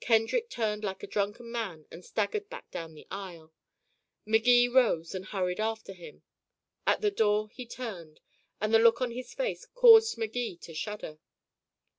[0.00, 3.52] Kendrick turned like a drunken man and staggered back down the aisle.
[4.24, 6.22] Magee rose and hurried after him.
[6.86, 8.20] At the door he turned,
[8.62, 11.18] and the look on his face caused Magee to shudder.